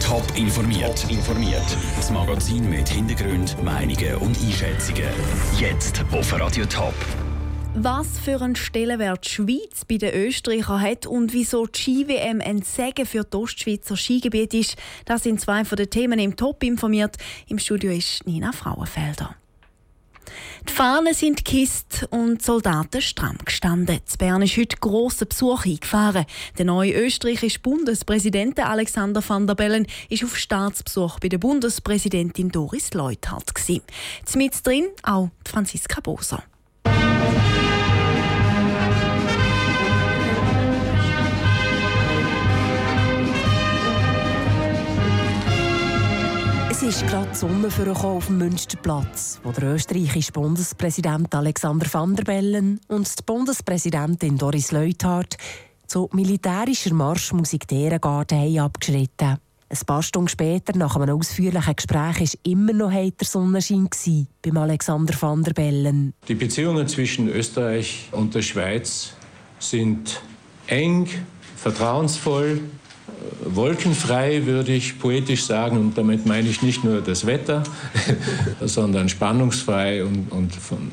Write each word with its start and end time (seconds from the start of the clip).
Top 0.00 0.24
informiert. 0.36 1.04
informiert. 1.08 1.64
Das 1.96 2.10
Magazin 2.10 2.68
mit 2.68 2.88
Hintergrund, 2.88 3.56
Meinungen 3.62 4.16
und 4.16 4.36
Einschätzungen. 4.40 5.08
Jetzt 5.58 6.04
auf 6.12 6.32
Radio 6.38 6.64
Top. 6.66 6.94
Was 7.74 8.18
für 8.18 8.40
einen 8.42 8.56
Stellenwert 8.56 9.24
die 9.24 9.30
Schweiz 9.30 9.84
bei 9.88 9.96
den 9.96 10.12
Österreichern 10.12 10.80
hat 10.80 11.06
und 11.06 11.32
wieso 11.32 11.66
die 11.66 11.78
Ski-WM 11.78 12.40
ein 12.40 12.62
Segen 12.62 13.06
für 13.06 13.24
die 13.24 13.36
Ostschweizer 13.36 13.96
Skigebiet 13.96 14.54
ist, 14.54 14.76
das 15.04 15.22
sind 15.22 15.40
zwei 15.40 15.64
von 15.64 15.76
den 15.76 15.88
Themen 15.88 16.18
im 16.18 16.36
Top 16.36 16.62
informiert. 16.64 17.16
Im 17.48 17.58
Studio 17.58 17.92
ist 17.92 18.26
Nina 18.26 18.52
Frauenfelder. 18.52 19.36
Die 20.68 20.72
Fahnen 20.72 21.14
sind 21.14 21.44
gekisst 21.44 22.06
und 22.10 22.40
die 22.40 22.44
Soldaten 22.44 23.00
stramm 23.00 23.38
gestanden. 23.44 23.96
In 23.96 24.18
Bern 24.18 24.42
ist 24.42 24.56
heute 24.56 24.76
grosser 24.76 25.26
Besuch 25.26 25.64
eingefahren. 25.64 26.26
Der 26.58 26.64
neue 26.64 26.92
österreichische 26.92 27.60
Bundespräsident 27.60 28.58
Alexander 28.58 29.22
van 29.26 29.46
der 29.46 29.54
Bellen 29.54 29.86
ist 30.08 30.24
auf 30.24 30.36
Staatsbesuch 30.36 31.18
bei 31.20 31.28
der 31.28 31.38
Bundespräsidentin 31.38 32.50
Doris 32.50 32.92
Leuthard. 32.94 33.52
Mit 34.34 34.66
drin 34.66 34.86
auch 35.02 35.30
Franziska 35.44 36.00
Boser. 36.00 36.42
Es 46.82 47.02
ist 47.02 47.06
gerade 47.08 47.34
Sonne 47.34 47.68
auf 47.94 48.26
dem 48.28 48.38
Münsterplatz, 48.38 49.38
wo 49.44 49.52
der 49.52 49.74
österreichische 49.74 50.32
Bundespräsident 50.32 51.34
Alexander 51.34 51.86
van 51.92 52.16
der 52.16 52.24
Bellen 52.24 52.80
und 52.88 53.06
die 53.06 53.22
Bundespräsidentin 53.22 54.38
Doris 54.38 54.72
Leuthard 54.72 55.36
zu 55.86 56.08
militärischer 56.14 56.94
Marschmusik 56.94 57.68
der 57.68 57.80
Ehrengarde 57.80 58.34
haben 58.36 58.58
abgeschritten. 58.60 59.36
Ein 59.68 59.78
paar 59.84 60.02
Stunden 60.02 60.28
später, 60.28 60.74
nach 60.74 60.96
einem 60.96 61.18
ausführlichen 61.18 61.76
Gespräch, 61.76 62.18
war 62.18 62.40
immer 62.44 62.72
noch 62.72 62.90
heiter 62.90 63.26
Sonnenschein 63.26 63.90
beim 64.40 64.56
Alexander 64.56 65.14
van 65.20 65.44
der 65.44 65.52
Bellen. 65.52 66.14
Die 66.28 66.34
Beziehungen 66.34 66.88
zwischen 66.88 67.28
Österreich 67.28 68.08
und 68.12 68.34
der 68.34 68.40
Schweiz 68.40 69.12
sind 69.58 70.22
eng, 70.66 71.10
vertrauensvoll 71.56 72.62
wolkenfrei, 73.44 74.46
würde 74.46 74.72
ich 74.72 74.98
poetisch 74.98 75.44
sagen. 75.44 75.76
Und 75.78 75.96
damit 75.96 76.26
meine 76.26 76.48
ich 76.48 76.62
nicht 76.62 76.84
nur 76.84 77.00
das 77.00 77.26
Wetter, 77.26 77.62
sondern 78.60 79.08
spannungsfrei 79.08 80.04
und, 80.04 80.30
und 80.30 80.54
von 80.54 80.90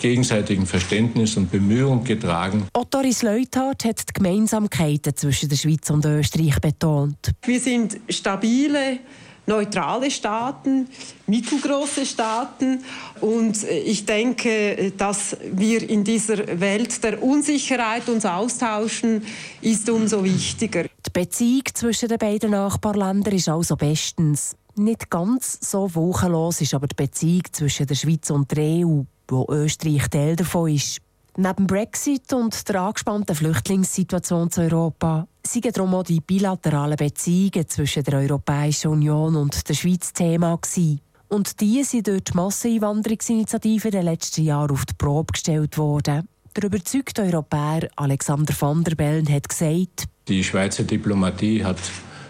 gegenseitigem 0.00 0.66
Verständnis 0.66 1.36
und 1.36 1.50
Bemühung 1.50 2.04
getragen. 2.04 2.66
Ottoris 2.74 3.22
Leuthard 3.22 3.84
hat 3.84 4.08
die 4.08 4.12
Gemeinsamkeiten 4.12 5.14
zwischen 5.16 5.48
der 5.48 5.56
Schweiz 5.56 5.90
und 5.90 6.04
Österreich 6.04 6.60
betont. 6.60 7.32
Wir 7.44 7.60
sind 7.60 7.98
stabile, 8.08 8.98
neutrale 9.46 10.10
Staaten, 10.10 10.88
mittelgroße 11.26 12.06
Staaten. 12.06 12.84
Und 13.20 13.62
ich 13.64 14.06
denke, 14.06 14.92
dass 14.96 15.36
wir 15.52 15.88
in 15.88 16.04
dieser 16.04 16.60
Welt 16.60 17.02
der 17.02 17.22
Unsicherheit 17.22 18.08
uns 18.08 18.24
austauschen, 18.24 19.24
ist 19.60 19.88
umso 19.90 20.22
wichtiger. 20.24 20.84
Die 20.84 21.10
Beziehung 21.12 21.64
zwischen 21.74 22.08
den 22.08 22.18
beiden 22.18 22.50
Nachbarländern 22.50 23.34
ist 23.34 23.48
also 23.48 23.76
bestens. 23.76 24.54
Nicht 24.74 25.10
ganz 25.10 25.58
so 25.60 25.94
wochenlos 25.94 26.62
ist 26.62 26.72
aber 26.72 26.86
die 26.86 26.94
Beziehung 26.94 27.42
zwischen 27.52 27.86
der 27.86 27.94
Schweiz 27.94 28.30
und 28.30 28.50
der 28.56 28.86
EU, 28.86 29.02
wo 29.28 29.46
Österreich 29.50 30.08
Teil 30.08 30.36
davon 30.36 30.70
ist. 30.74 30.98
Neben 31.36 31.66
Brexit 31.66 32.30
und 32.34 32.68
der 32.68 32.82
angespannten 32.82 33.34
Flüchtlingssituation 33.34 34.50
zu 34.50 34.60
Europa 34.60 35.26
sind 35.42 35.74
darum 35.74 35.94
auch 35.94 36.02
die 36.02 36.20
bilateralen 36.20 36.96
Beziehungen 36.96 37.66
zwischen 37.66 38.04
der 38.04 38.18
Europäischen 38.18 38.90
Union 38.90 39.36
und 39.36 39.66
der 39.66 39.72
Schweiz 39.72 40.12
Thema 40.12 40.56
gewesen. 40.56 41.00
Und 41.28 41.60
die 41.62 41.82
sind 41.84 42.06
durch 42.08 42.24
die 42.24 42.34
Masseneinwanderungsinitiative 42.34 43.88
in 43.88 43.92
den 43.92 44.04
letzten 44.04 44.44
Jahren 44.44 44.72
auf 44.72 44.84
die 44.84 44.92
Probe 44.92 45.32
gestellt 45.32 45.78
worden. 45.78 46.28
Der 46.54 46.64
überzeugte 46.64 47.22
Europäer 47.22 47.88
Alexander 47.96 48.54
van 48.58 48.84
der 48.84 48.94
Bellen 48.94 49.32
hat 49.32 49.48
gesagt, 49.48 50.04
die 50.28 50.44
Schweizer 50.44 50.82
Diplomatie 50.82 51.64
hat, 51.64 51.78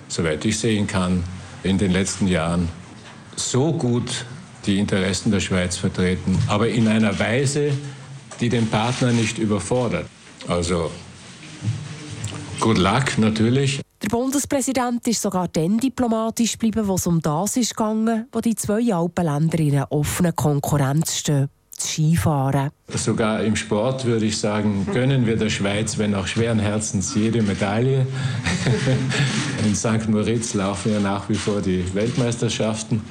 soweit 0.06 0.44
ich 0.44 0.56
sehen 0.56 0.86
kann, 0.86 1.24
in 1.64 1.76
den 1.76 1.90
letzten 1.90 2.28
Jahren 2.28 2.68
so 3.34 3.72
gut 3.72 4.24
die 4.64 4.78
Interessen 4.78 5.32
der 5.32 5.40
Schweiz 5.40 5.76
vertreten, 5.76 6.38
aber 6.46 6.68
in 6.68 6.86
einer 6.86 7.18
Weise, 7.18 7.72
die 8.42 8.48
den 8.48 8.66
Partner 8.66 9.12
nicht 9.12 9.38
überfordert. 9.38 10.06
Also, 10.48 10.90
good 12.58 12.76
luck 12.76 13.16
natürlich. 13.16 13.80
Der 14.02 14.08
Bundespräsident 14.08 15.06
ist 15.06 15.22
sogar 15.22 15.46
dann 15.46 15.78
diplomatisch 15.78 16.52
geblieben, 16.52 16.88
wo 16.88 16.96
es 16.96 17.06
um 17.06 17.22
das 17.22 17.56
ist 17.56 17.76
gegangen, 17.76 18.26
wo 18.32 18.40
die 18.40 18.56
zwei 18.56 18.92
Alpenländer 18.92 19.60
in 19.60 19.76
einer 19.76 19.92
offenen 19.92 20.34
Konkurrenz 20.34 21.18
stehen. 21.18 21.48
Skifahren. 21.78 22.70
Sogar 22.88 23.42
im 23.42 23.56
Sport 23.56 24.04
würde 24.04 24.26
ich 24.26 24.36
sagen, 24.38 24.86
gönnen 24.92 25.26
wir 25.26 25.36
der 25.36 25.50
Schweiz, 25.50 25.98
wenn 25.98 26.14
auch 26.14 26.26
schweren 26.26 26.60
Herzens, 26.60 27.14
jede 27.14 27.42
Medaille. 27.42 28.06
In 29.64 29.74
St. 29.74 30.08
Moritz 30.08 30.54
laufen 30.54 30.92
ja 30.92 31.00
nach 31.00 31.28
wie 31.28 31.34
vor 31.34 31.60
die 31.60 31.82
Weltmeisterschaften. 31.92 33.02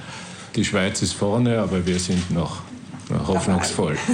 Die 0.56 0.64
Schweiz 0.64 1.02
ist 1.02 1.14
vorne, 1.14 1.60
aber 1.60 1.86
wir 1.86 2.00
sind 2.00 2.32
noch 2.32 2.62
hoffnungsvoll. 3.28 3.98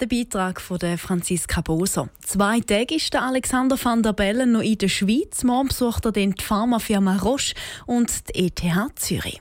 Der 0.00 0.06
Beitrag 0.06 0.60
von 0.60 0.78
der 0.78 0.98
Franziska 0.98 1.60
Boser. 1.60 2.08
Zwei 2.20 2.58
Tage 2.58 2.96
ist 2.96 3.14
der 3.14 3.22
Alexander 3.22 3.78
van 3.82 4.02
der 4.02 4.12
Bellen 4.12 4.50
noch 4.52 4.60
in 4.60 4.76
der 4.76 4.88
Schweiz. 4.88 5.44
Morgen 5.44 5.68
besucht 5.68 6.04
er 6.04 6.12
die 6.12 6.34
Pharmafirma 6.36 7.16
Roche 7.18 7.54
und 7.86 8.10
die 8.28 8.46
ETH 8.46 8.60
Zürich. 8.96 9.40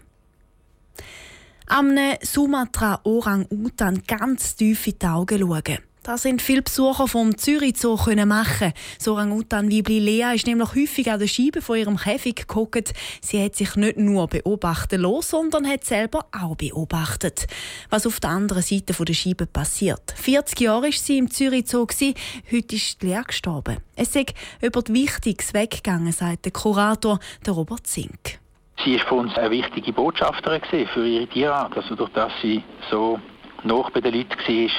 Am 1.66 1.98
Sumatra 2.22 3.02
Orang-Utan 3.04 4.04
ganz 4.06 4.56
tief 4.56 4.86
in 4.86 5.00
die 5.00 5.06
Augen 5.08 5.40
schauen. 5.40 5.80
Das 6.04 6.24
sind 6.24 6.42
viele 6.42 6.62
Besucher 6.62 7.08
vom 7.08 7.38
Zürich 7.38 7.78
Zoo 7.78 7.96
können 7.96 8.28
machen. 8.28 8.74
So 9.00 9.14
Orangutan 9.14 9.72
Weibli 9.72 10.00
Lea 10.00 10.36
ist 10.36 10.46
nämlich 10.46 10.76
häufig 10.76 11.10
an 11.10 11.18
der 11.18 11.28
Scheibe 11.28 11.62
von 11.62 11.78
ihrem 11.78 11.96
Käfig 11.96 12.36
geguckt. 12.36 12.94
Sie 13.22 13.42
hat 13.42 13.56
sich 13.56 13.78
nicht 13.78 13.98
nur 13.98 14.28
beobachten 14.28 15.00
lassen, 15.00 15.22
sondern 15.22 15.66
hat 15.66 15.86
selber 15.86 16.26
auch 16.38 16.58
beobachtet, 16.58 17.48
was 17.90 18.06
auf 18.06 18.20
der 18.20 18.32
anderen 18.32 18.64
Seite 18.64 18.94
der 18.94 19.14
Scheibe 19.14 19.46
passiert. 19.46 20.14
40 20.18 20.60
Jahre 20.60 20.84
war 20.84 20.92
sie 20.92 21.20
im 21.20 21.32
Zürich 21.32 21.70
Zoo, 21.70 21.88
heute 21.88 22.76
ist 22.76 23.02
Lea 23.02 23.22
gestorben. 23.26 23.78
Es 23.96 24.14
ist 24.14 24.34
über 24.62 24.82
die 24.82 24.94
Wichtiges 24.94 25.54
weggegangen, 25.54 26.12
sagt 26.12 26.44
der 26.44 26.52
Kurator 26.52 27.20
der 27.46 27.54
Robert 27.54 27.88
Zink. 27.88 28.40
Sie 28.84 28.98
war 28.98 29.08
für 29.08 29.16
uns 29.16 29.38
eine 29.38 29.52
wichtige 29.52 29.94
Botschafterin 29.94 30.62
für 30.94 31.08
ihre 31.08 31.28
Tierart. 31.28 31.78
Also 31.78 31.96
durch 31.96 32.12
das 32.12 32.34
sie 32.42 32.62
so 32.92 33.22
noch 33.64 33.90
bei 33.92 34.02
den 34.02 34.14
Leuten 34.14 34.38
war, 34.38 34.70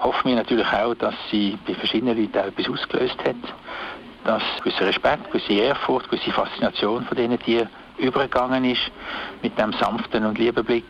hoffen 0.00 0.28
wir 0.28 0.36
natürlich 0.36 0.66
auch, 0.66 0.94
dass 0.94 1.14
sie 1.30 1.58
bei 1.66 1.74
verschiedenen 1.74 2.20
Leuten 2.20 2.38
auch 2.38 2.46
etwas 2.46 2.68
ausgelöst 2.68 3.18
hat, 3.24 3.36
dass 4.24 4.42
gewisse 4.62 4.86
Respekt, 4.86 5.30
gewisse 5.30 5.52
Ehrfurcht, 5.52 6.10
gewisse 6.10 6.32
Faszination 6.32 7.04
von 7.04 7.16
diesen 7.16 7.38
Tieren 7.38 7.68
übergegangen 7.98 8.64
ist 8.64 8.90
mit 9.42 9.58
dem 9.58 9.72
sanften 9.72 10.24
und 10.24 10.38
lieben 10.38 10.64
Blick. 10.64 10.84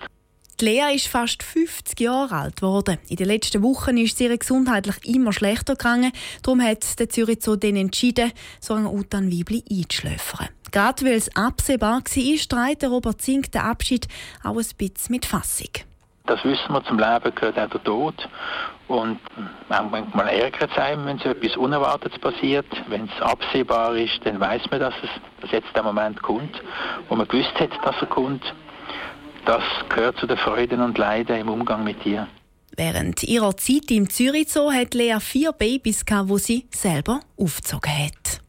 Die 0.61 0.65
Lea 0.65 0.93
ist 0.93 1.07
fast 1.07 1.45
50 1.45 2.01
Jahre 2.01 2.35
alt 2.35 2.57
geworden. 2.57 2.99
In 3.09 3.15
den 3.15 3.29
letzten 3.29 3.63
Wochen 3.63 3.97
ist 3.97 4.19
sie 4.19 4.29
gesundheitlich 4.37 4.97
immer 5.05 5.33
schlechter 5.33 5.77
gegangen. 5.77 6.11
Darum 6.43 6.61
hat 6.61 6.99
der 6.99 7.09
Zürich 7.09 7.39
Zoo 7.43 7.55
dann 7.55 7.77
entschieden, 7.77 8.33
so 8.61 8.75
ein 8.75 8.87
Utan 8.87 9.31
Weibli 9.31 9.63
einzuschläfern. 9.71 10.49
Gerade 10.73 11.05
weil 11.05 11.13
es 11.13 11.35
absehbar 11.37 12.03
war, 12.03 12.39
streitet 12.39 12.91
Robert 12.91 13.23
Zink 13.23 13.53
den 13.53 13.63
Abschied 13.63 14.09
auch 14.43 14.57
ein 14.57 14.65
bisschen 14.77 15.13
mit 15.13 15.27
Fassung. 15.27 15.71
Das 16.29 16.45
wissen 16.45 16.73
wir, 16.73 16.85
zum 16.85 16.99
Leben 16.99 17.35
gehört 17.35 17.59
auch 17.59 17.71
der 17.71 17.83
Tod. 17.83 18.29
Und 18.87 19.19
manchmal 19.69 20.29
ärgert 20.29 20.71
es 20.71 20.79
einem, 20.79 21.07
wenn 21.07 21.19
so 21.19 21.31
etwas 21.31 21.57
Unerwartetes 21.57 22.19
passiert. 22.19 22.67
Wenn 22.89 23.05
es 23.05 23.23
absehbar 23.23 23.97
ist, 23.97 24.21
dann 24.25 24.39
weiß 24.39 24.63
man, 24.71 24.81
dass, 24.81 24.95
es, 25.03 25.11
dass 25.41 25.51
jetzt 25.51 25.75
der 25.75 25.83
Moment 25.83 26.23
kommt, 26.23 26.63
wo 27.09 27.17
man 27.17 27.27
gewusst 27.27 27.59
hat, 27.59 27.71
dass 27.83 27.97
er 28.01 28.07
kommt. 28.07 28.43
Das 29.47 29.63
gehört 29.89 30.19
zu 30.19 30.27
den 30.27 30.37
Freuden 30.37 30.83
und 30.83 30.99
Leiden 30.99 31.37
im 31.37 31.49
Umgang 31.49 31.83
mit 31.83 32.05
ihr. 32.05 32.29
Während 32.77 33.25
ihrer 33.25 33.57
Zeit 33.57 33.91
im 33.91 34.09
Zürich 34.09 34.53
Zoo 34.53 34.71
hat 34.71 34.95
Lea 34.95 35.19
vier 35.21 35.53
Babys, 35.53 36.05
die 36.05 36.39
sie 36.39 36.67
selber 36.71 37.21
aufgezogen 37.37 37.91
hat. 37.91 38.41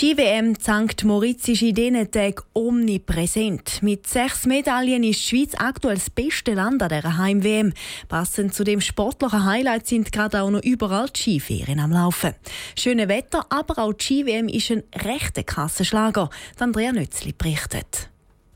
Die 0.00 0.14
GWM 0.14 0.54
St. 0.54 1.04
Moritz 1.04 1.48
ist 1.48 1.62
in 1.62 1.74
diesen 1.74 2.08
Tagen 2.08 2.42
omnipräsent. 2.52 3.82
Mit 3.82 4.06
sechs 4.06 4.46
Medaillen 4.46 5.02
ist 5.02 5.24
die 5.24 5.36
Schweiz 5.36 5.54
aktuell 5.58 5.96
das 5.96 6.08
beste 6.08 6.54
Land 6.54 6.80
an 6.84 6.90
dieser 6.90 7.16
Heim-WM. 7.16 7.72
Passend 8.06 8.54
zu 8.54 8.62
dem 8.62 8.80
sportlichen 8.80 9.44
Highlight 9.44 9.88
sind 9.88 10.12
gerade 10.12 10.42
auch 10.42 10.50
noch 10.50 10.62
überall 10.62 11.08
die 11.08 11.40
Skiferien 11.40 11.80
am 11.80 11.90
Laufen. 11.90 12.34
Schöne 12.78 13.08
Wetter, 13.08 13.46
aber 13.48 13.82
auch 13.82 13.92
die 13.92 14.22
GWM 14.22 14.48
ist 14.48 14.70
ein 14.70 14.84
rechter 14.94 15.42
Kassenschlager. 15.42 16.30
Andrea 16.60 16.92
Nötzli 16.92 17.32
berichtet. 17.32 18.08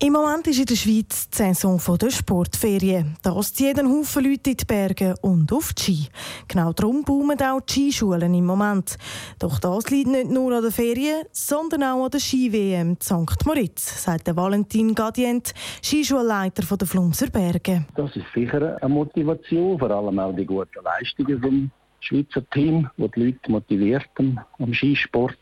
Im 0.04 0.14
Moment 0.14 0.48
ist 0.48 0.58
in 0.58 0.66
der 0.66 0.74
Schweiz 0.74 1.30
die 1.30 1.36
Saison 1.36 1.80
der 1.96 2.10
Sportferien. 2.10 3.16
Das 3.22 3.54
ziehen 3.54 3.78
einen 3.78 3.88
Haufen 3.88 4.24
Leute 4.24 4.50
in 4.50 4.56
die 4.56 4.64
Berge 4.64 5.14
und 5.22 5.52
auf 5.52 5.72
die 5.74 5.82
Ski. 5.82 6.08
Genau 6.48 6.72
darum 6.72 7.04
boomen 7.04 7.40
auch 7.40 7.60
die 7.60 7.92
Skischulen 7.92 8.34
im 8.34 8.44
Moment. 8.44 8.98
Doch 9.38 9.60
das 9.60 9.90
liegt 9.90 10.10
nicht 10.10 10.28
nur 10.28 10.56
an 10.56 10.62
den 10.62 10.72
Ferien, 10.72 11.22
sondern 11.30 11.84
auch 11.84 12.04
an 12.04 12.10
der 12.10 12.18
Ski-WM 12.18 12.96
St. 13.00 13.46
Moritz, 13.46 14.02
sagt 14.02 14.34
Valentin 14.34 14.92
Gadient, 14.92 15.54
Skischulleiter 15.80 16.76
der 16.76 16.88
Flumser 16.88 17.30
Berge. 17.30 17.86
Das 17.94 18.16
ist 18.16 18.26
sicher 18.34 18.78
eine 18.82 18.92
Motivation, 18.92 19.78
vor 19.78 19.90
allem 19.92 20.18
auch 20.18 20.34
die 20.34 20.46
guten 20.46 20.82
Leistungen 20.82 21.40
vom 21.40 21.70
Schweizer 22.00 22.44
Team, 22.50 22.90
die 22.96 23.08
die 23.08 23.24
Leute 23.26 23.52
motiviert 23.52 24.10
am 24.18 24.74
Skisport. 24.74 25.38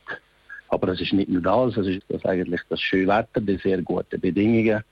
Aber 0.71 0.89
es 0.89 1.01
ist 1.01 1.13
nicht 1.13 1.29
nur 1.29 1.43
das, 1.43 1.77
es 1.77 1.87
ist 1.87 2.03
das 2.09 2.25
eigentlich 2.25 2.61
das 2.69 2.81
schöne 2.81 3.09
Wetter, 3.09 3.41
die 3.41 3.59
sehr 3.59 3.83
guten 3.83 4.21
Bedingungen, 4.21 4.83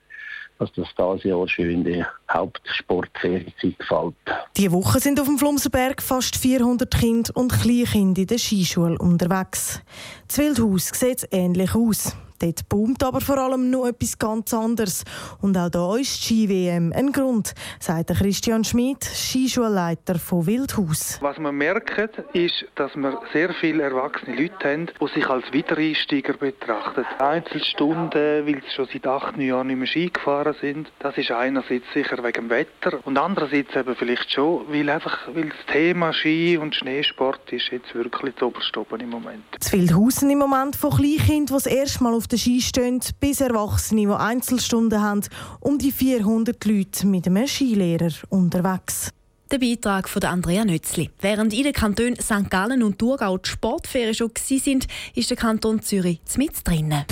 dass 0.58 0.72
das 0.72 0.88
dieses 0.96 1.24
Jahr 1.24 1.48
schön 1.48 1.70
in 1.70 1.84
die 1.84 2.04
Hauptsportferienzeit 2.30 3.76
fällt. 3.86 4.14
Diese 4.56 4.72
Woche 4.72 4.98
sind 4.98 5.20
auf 5.20 5.26
dem 5.26 5.38
Flumserberg 5.38 6.02
fast 6.02 6.36
400 6.36 6.92
Kinder 6.92 7.30
und 7.34 7.52
Kleinkinder 7.52 8.20
in 8.20 8.26
der 8.26 8.38
Skischule 8.38 8.98
unterwegs. 8.98 9.80
Das 10.26 10.38
Wildhaus 10.38 10.88
sieht 10.88 11.28
ähnlich 11.30 11.74
aus. 11.74 12.16
Dort 12.38 12.68
boomt 12.68 13.02
aber 13.02 13.20
vor 13.20 13.38
allem 13.38 13.70
noch 13.70 13.86
etwas 13.86 14.18
ganz 14.18 14.54
anderes. 14.54 15.04
Und 15.40 15.56
auch 15.56 15.70
da 15.70 15.96
ist 15.96 16.18
die 16.20 16.46
Ski-WM 16.46 16.92
ein 16.92 17.12
Grund, 17.12 17.54
sagt 17.80 18.10
Christian 18.14 18.62
Schmid, 18.64 19.04
Skischulleiter 19.04 20.18
von 20.18 20.46
Wildhaus. 20.46 21.18
Was 21.20 21.38
man 21.38 21.56
merkt, 21.56 22.18
ist, 22.32 22.64
dass 22.76 22.94
wir 22.94 23.20
sehr 23.32 23.52
viele 23.54 23.82
erwachsene 23.82 24.36
Leute 24.36 24.54
haben, 24.64 24.86
die 25.00 25.14
sich 25.14 25.26
als 25.28 25.52
Wiedereinsteiger 25.52 26.34
betrachten. 26.34 27.04
Einzelstunden, 27.18 28.46
weil 28.46 28.62
sie 28.62 28.74
schon 28.74 28.88
seit 28.92 29.06
acht, 29.06 29.36
neun 29.36 29.46
Jahren 29.46 29.66
nicht 29.66 29.78
mehr 29.78 29.86
Ski 29.86 30.10
gefahren 30.10 30.54
sind. 30.60 30.92
Das 31.00 31.16
ist 31.18 31.30
einerseits 31.30 31.86
sicher 31.92 32.22
wegen 32.22 32.48
dem 32.48 32.50
Wetter 32.50 33.00
und 33.04 33.18
andererseits 33.18 33.74
eben 33.74 33.96
vielleicht 33.96 34.32
schon, 34.32 34.64
weil 34.68 34.88
einfach 34.88 35.26
weil 35.34 35.48
das 35.48 35.66
Thema 35.72 36.12
Ski 36.12 36.56
und 36.56 36.74
Schneesport 36.74 37.52
ist 37.52 37.70
jetzt 37.70 37.94
wirklich 37.94 38.36
zu 38.36 38.46
oberstoppen 38.46 39.00
im 39.00 39.10
Moment. 39.10 39.44
Das 39.58 39.72
Wildhausen 39.72 40.30
im 40.30 40.38
Moment 40.38 40.76
von 40.76 40.90
Kleinkindern, 40.90 41.46
die 41.46 41.52
das 41.52 41.66
erste 41.66 42.04
Mal 42.04 42.14
auf 42.14 42.27
der 42.28 42.38
Ski 42.38 42.60
stehen, 42.60 43.00
bis 43.20 43.40
Erwachsene, 43.40 44.02
die 44.02 44.08
Einzelstunden 44.08 45.00
haben, 45.00 45.22
um 45.60 45.78
die 45.78 45.92
400 45.92 46.64
Leute 46.64 47.06
mit 47.06 47.26
einem 47.26 47.46
Skilehrer 47.46 48.10
unterwegs. 48.28 49.10
Der 49.50 49.58
Beitrag 49.58 50.08
von 50.08 50.22
Andrea 50.24 50.64
Nützli. 50.64 51.10
Während 51.20 51.54
in 51.54 51.62
den 51.62 51.72
Kantonen 51.72 52.16
St. 52.16 52.50
Gallen 52.50 52.82
und 52.82 52.98
Thurgau 52.98 53.38
die 53.38 53.48
Sportferien 53.48 54.14
schon 54.14 54.30
waren, 54.30 54.80
ist 55.14 55.30
der 55.30 55.36
Kanton 55.38 55.80
Zürich 55.80 56.20
mit 56.36 56.52
drinnen. 56.64 57.04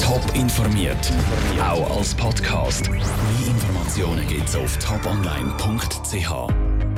Top 0.00 0.22
informiert, 0.34 1.12
auch 1.62 1.98
als 1.98 2.14
Podcast. 2.14 2.90
Mehr 2.90 3.00
Informationen 3.46 4.26
gibt 4.26 4.48
es 4.48 4.56
auf 4.56 4.76
toponline.ch. 4.78 6.79